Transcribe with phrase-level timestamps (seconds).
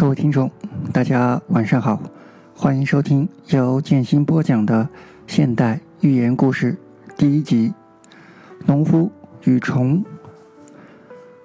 [0.00, 0.50] 各位听众，
[0.94, 2.00] 大家晚上好，
[2.56, 4.88] 欢迎收听由建新播讲的
[5.26, 6.74] 现代寓言故事
[7.18, 7.74] 第一集
[8.64, 9.12] 《农夫
[9.44, 9.98] 与虫》。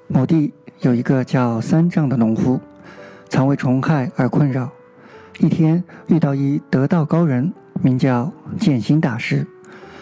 [0.07, 2.57] 某地有一个叫三丈的农夫，
[3.27, 4.69] 常为虫害而困扰。
[5.39, 9.45] 一天遇到一得道高人，名叫建新大师，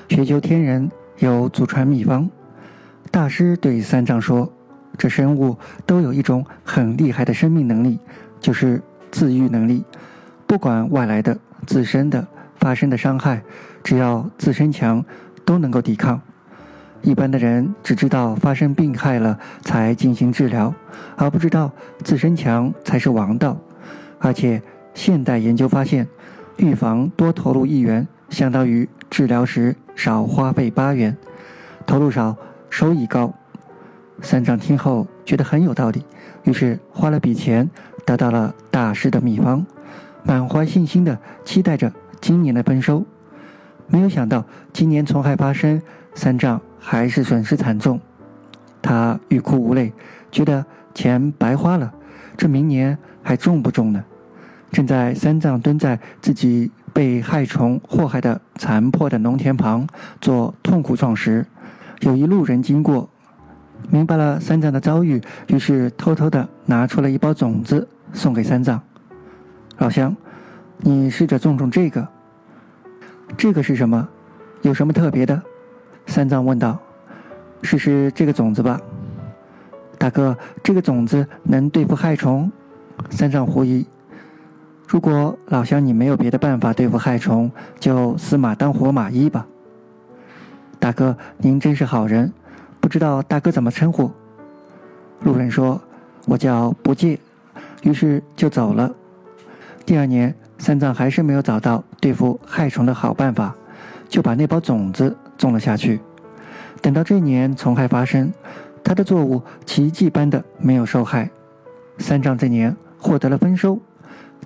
[0.09, 2.29] 学究天人，有祖传秘方。
[3.09, 4.47] 大师对三丈说
[4.95, 5.57] ：“这生物
[5.87, 7.99] 都有一种很厉害的生命能力。”
[8.43, 9.85] 就是自愈能力，
[10.45, 13.41] 不管外来的、自身的发生的伤害，
[13.81, 15.03] 只要自身强，
[15.45, 16.21] 都能够抵抗。
[17.01, 20.73] 一般的人只知道发生病害了才进行治疗，
[21.15, 21.71] 而不知道
[22.03, 23.57] 自身强才是王道。
[24.19, 24.61] 而且
[24.93, 26.05] 现代研究发现，
[26.57, 31.15] 预防多投入一元，相当于治疗时少花费八元，
[31.85, 32.35] 投入少，
[32.69, 33.33] 收益高。
[34.21, 36.05] 三长听后觉得很有道理，
[36.43, 37.69] 于是花了笔钱。
[38.05, 39.65] 得到了大师的秘方，
[40.23, 43.05] 满怀信心的期待着今年的丰收。
[43.87, 45.81] 没有想到今年虫害发生，
[46.13, 47.99] 三藏还是损失惨重。
[48.81, 49.93] 他欲哭无泪，
[50.31, 51.93] 觉得钱白花了，
[52.35, 54.03] 这明年还种不种呢？
[54.71, 59.87] 正在三藏蹲在自己被害虫祸害的残破的农田旁
[60.19, 61.45] 做痛苦状时，
[62.01, 63.07] 有一路人经过，
[63.89, 67.87] 明白了三藏的遭遇，于是偷偷的拿出了一包种子。
[68.15, 68.79] 送给三藏，
[69.79, 70.15] 老乡，
[70.77, 72.07] 你试着种种这个。
[73.35, 74.07] 这个是什么？
[74.61, 75.41] 有什么特别的？
[76.05, 76.77] 三藏问道。
[77.63, 78.79] 试试这个种子吧。
[79.97, 82.51] 大哥，这个种子能对付害虫？
[83.09, 83.83] 三藏狐疑。
[84.87, 89.47] 如果老乡你没有别的办法对付害虫，就死马当活马医吧。
[90.77, 92.31] 大哥，您真是好人。
[92.83, 94.11] 不知道大哥怎么称呼？
[95.21, 95.81] 路人说
[96.27, 97.17] ：“我叫不戒。”
[97.81, 98.93] 于是就走了。
[99.85, 103.55] 第二年，三藏还是没有找到对付害虫的好办法，
[104.09, 106.01] 就把那包种子种了下去。
[106.81, 108.33] 等到这年虫害发生，
[108.83, 111.29] 他的作物奇迹般的没有受害。
[111.99, 113.79] 三藏这年获得了丰收。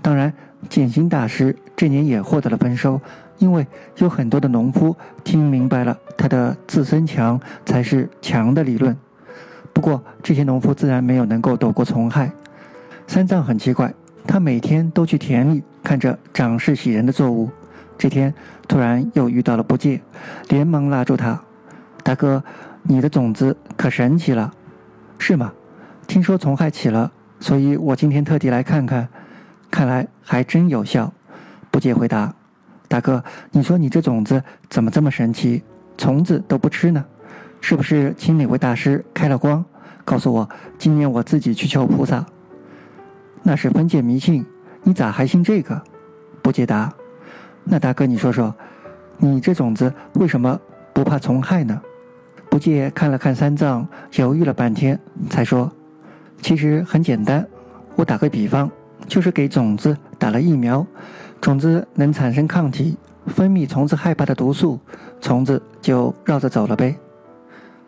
[0.03, 0.31] 当然，
[0.69, 3.01] 减刑大师这年也获得了丰收，
[3.37, 3.65] 因为
[3.97, 8.95] 有很多的农夫听明白了他的自身强才是强的理论。
[9.73, 12.31] 不过，这些农夫自然没有能够躲过虫害。
[13.05, 13.93] 三藏很奇怪，
[14.25, 17.49] 他每天都去田里看着长势喜人的作物。
[17.97, 18.33] 这天
[18.67, 20.01] 突然又遇到了不戒，
[20.49, 21.39] 连忙拉住他
[22.03, 22.43] ：“大哥，
[22.83, 24.51] 你的种子可神奇了，
[25.17, 25.53] 是吗？
[26.07, 29.07] 听说虫害起了，所以我今天特地来看看。
[29.69, 31.13] 看来还真有效。”
[31.69, 32.33] 不戒回答
[32.87, 35.63] ：“大哥，你说你这种子怎么这么神奇？
[35.97, 37.03] 虫子都不吃呢？
[37.59, 39.63] 是不是请哪位大师开了光？
[40.05, 42.25] 告诉我，今年我自己去求菩萨。”
[43.43, 44.45] 那是封建迷信，
[44.83, 45.81] 你咋还信这个？
[46.41, 46.93] 不解答。
[47.63, 48.53] 那大哥，你说说，
[49.17, 50.59] 你这种子为什么
[50.93, 51.81] 不怕虫害呢？
[52.49, 54.97] 不戒看了看三藏，犹豫了半天，
[55.29, 55.69] 才说
[56.41, 57.45] ：“其实很简单，
[57.95, 58.69] 我打个比方，
[59.07, 60.85] 就是给种子打了疫苗，
[61.39, 64.79] 种子能产生抗体，分泌虫子害怕的毒素，
[65.21, 66.95] 虫子就绕着走了呗。”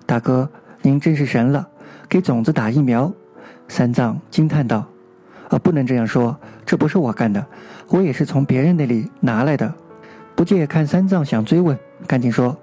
[0.05, 0.49] 大哥，
[0.81, 1.67] 您真是神了，
[2.07, 3.11] 给种子打疫苗。
[3.67, 4.87] 三藏惊叹道。
[5.49, 7.43] 啊，不能这样说，这不是我干的，
[7.87, 9.73] 我也是从别人那里拿来的。
[10.35, 12.55] 不戒看三藏想追问，赶紧说，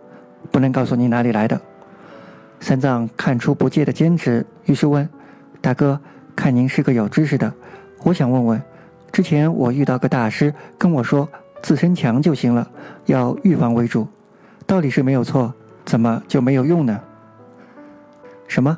[0.53, 1.61] 不能告诉你哪里来的。
[2.61, 5.09] 三藏看出不戒的坚持，于是问
[5.61, 6.01] ：“大哥，
[6.37, 7.53] 看您是个有知识的，
[8.05, 8.63] 我想问问，
[9.17, 11.27] 之前我遇到个大师跟我说，
[11.63, 12.71] 自身强就行了，
[13.07, 14.07] 要预防为主，
[14.67, 15.51] 道理是没有错，
[15.87, 17.01] 怎么就没有用呢？
[18.47, 18.77] 什么？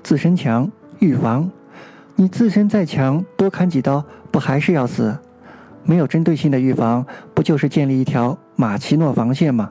[0.00, 1.50] 自身强，预防？”
[2.14, 5.18] 你自身再强，多砍几刀，不还是要死？
[5.82, 7.04] 没有针对性的预防，
[7.34, 9.68] 不就是建立一条马奇诺防线吗？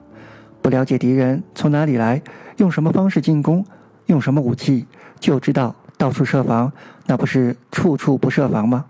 [0.62, 2.22] 不了解敌人从哪里来，
[2.58, 3.66] 用什么方式进攻，
[4.08, 4.86] 用什么武器，
[5.22, 6.70] 就知道到处设防，
[7.06, 8.84] 那不是处处不设防吗？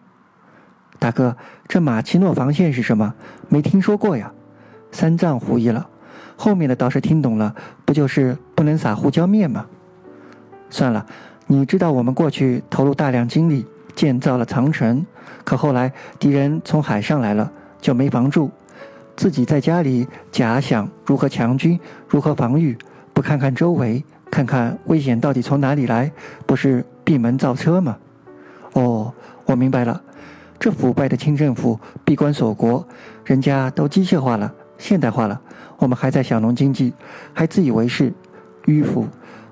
[1.02, 1.36] 大哥，
[1.68, 3.12] 这马奇诺防线是什么？
[3.50, 4.32] 没听说过呀。
[4.92, 5.88] 三藏狐疑了，
[6.36, 7.56] 后面的倒是听懂了，
[7.86, 9.66] 不就是不能撒胡椒面吗？
[10.70, 11.04] 算了。
[11.48, 13.66] 你知道我们过去投入大量精力
[13.96, 15.04] 建造了长城，
[15.44, 17.52] 可后来敌人从海上来了，
[17.82, 18.52] 就没防住。
[19.16, 22.78] 自己在家里假想如何强军，如何防御，
[23.12, 26.12] 不看看周围，看看危险到底从哪里来，
[26.46, 27.98] 不是闭门造车吗？
[28.74, 29.12] 哦，
[29.46, 30.00] 我明白了，
[30.62, 32.88] 这腐败的清政府闭关锁国，
[33.26, 35.42] 人家都机械化了，现代化了，
[35.80, 36.94] 我们还在小农经济，
[37.34, 38.14] 还自以为是，
[38.66, 39.08] 迂腐，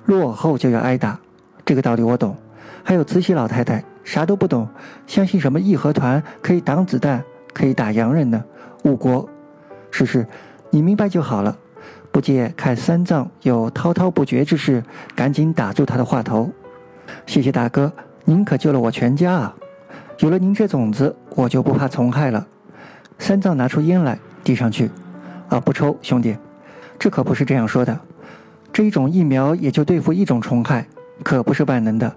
[0.06, 1.20] 落后就要挨打。
[1.66, 2.38] 这个道理我懂，
[2.84, 4.70] 还有慈禧老太太啥都不懂，
[5.08, 7.24] 相信什么义和团可以挡子弹，
[7.56, 8.44] 可以打洋人呢？
[8.84, 9.28] 误国！
[9.90, 10.28] 是是，
[10.70, 11.58] 你明白就好了。
[12.12, 14.84] 不借看三藏有滔滔不绝之事，
[15.16, 16.52] 赶紧打住他的话头。
[17.26, 17.92] 谢谢大哥，
[18.26, 19.56] 您可救了我全家啊！
[20.20, 22.46] 有了您这种子，我就不怕虫害了。
[23.18, 24.92] 三藏拿出烟来，递上去。
[25.48, 26.36] 啊，不抽，兄弟，
[27.00, 27.98] 这可不是这样说的。
[28.74, 30.86] 这一种疫苗也就对付一种虫害，
[31.24, 32.14] 可不是万能的。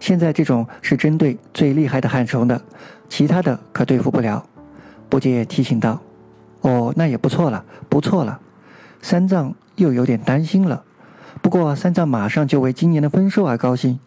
[0.00, 2.60] 现在这种是针对最厉害的害虫的，
[3.08, 4.44] 其他的可对付不了。
[5.08, 6.00] 不戒提醒道
[6.62, 8.40] ：“哦，那也不错了，不错了。”
[9.00, 10.82] 三藏又有点担心了。
[11.40, 14.00] 不过三藏马上就为今年的丰收而高兴，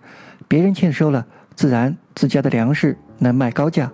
[0.49, 1.25] 别人欠收了，
[1.55, 3.91] 自然自家的粮食能卖高价，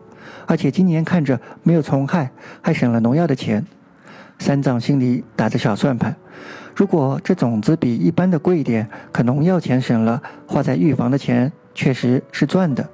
[0.48, 2.32] 而且今年看着没有虫害，
[2.62, 3.66] 还省了农药的钱。
[4.40, 6.16] 三藏心里打着小算盘。
[6.76, 12.86] 如果这种子比一般的贵一点，可农药钱省了，花在预防的钱确实是赚的。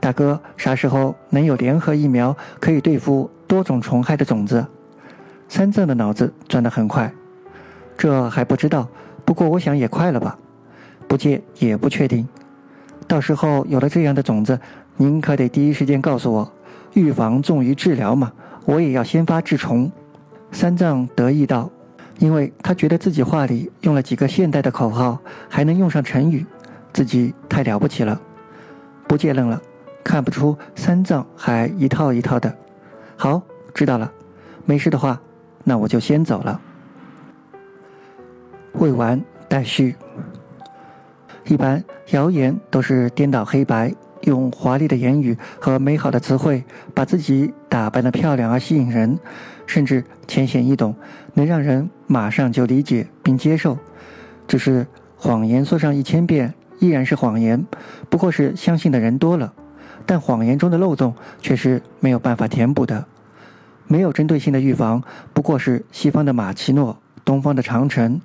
[0.00, 4.64] 大哥，啥时候能有联合疫苗可以对付多种虫害的种子？
[5.48, 7.12] 三藏的脑子转得很快，
[7.96, 8.88] 这还不知道，
[9.24, 10.38] 不过我想也快了吧。
[11.08, 12.28] 不借也不确定，
[13.08, 14.60] 到时候有了这样的种子，
[14.96, 16.52] 您可得第一时间告诉我。
[16.92, 18.32] 预防重于治疗嘛，
[18.64, 19.90] 我也要先发制虫。
[20.52, 21.68] 三藏得意道。
[22.18, 25.16] 因为他觉得自己话里用了几个现代的口号，
[25.48, 26.44] 还能用上成语，
[26.92, 28.20] 自己太了不起了。
[29.06, 29.62] 不戒愣了，
[30.02, 32.52] 看不出三藏还一套一套的。
[33.16, 33.40] 好，
[33.72, 34.10] 知道了，
[34.64, 35.20] 没事的话，
[35.62, 36.60] 那我就先走了。
[38.72, 39.94] 未完待续。
[41.48, 46.62] 一般谣言都是颠倒黑白，用华丽的言语和美好的词汇，
[46.94, 49.18] 把自己打扮得漂亮而吸引人。
[49.66, 50.94] 甚至浅显易懂，
[51.34, 53.78] 能让人马上就理解并接受。
[54.46, 54.86] 只是
[55.16, 57.66] 谎言说上一千遍，依然是谎言，
[58.10, 59.52] 不过是相信的人多了。
[60.04, 63.04] 但谎言中的漏洞却是没有办法填补的。
[63.86, 65.02] 没有针对性的预防，
[65.32, 68.20] 不过是西方的马奇诺，东方的长城。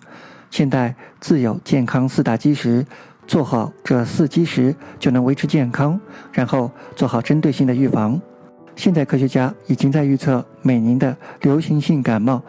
[0.49, 2.85] 现代自有健康四大基石，
[3.25, 5.99] 做好这四基石就能维持健康，
[6.31, 8.19] 然后做好针对性的预防。
[8.75, 12.41] 现在科学家已经在预测每年的流行性感冒，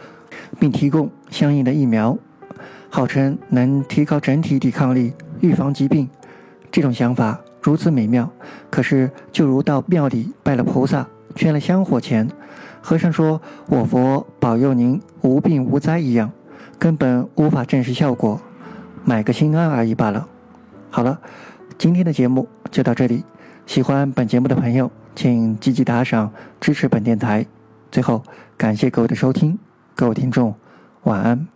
[0.59, 2.17] 并提供相应的疫苗，
[2.91, 6.09] 号称能提高整体抵抗力、预防疾病。
[6.73, 8.29] 这种想法如此美妙，
[8.71, 12.29] 可是就如到庙里拜了菩萨、捐了香火钱，
[12.81, 16.33] 和尚说“我佛保佑您无病无灾”一样，
[16.79, 18.41] 根本无法证实效果，
[19.05, 20.27] 买个心安而已罢了。
[20.95, 21.21] 好了，
[21.77, 23.25] 今天的节目就到这里。
[23.67, 24.89] 喜欢本节目的朋友。
[25.17, 27.45] 请积极打赏支持本电台。
[27.91, 28.23] 最后，
[28.57, 29.59] 感谢各位的收听，
[29.97, 30.55] 各位听众，
[31.03, 31.49] 晚安。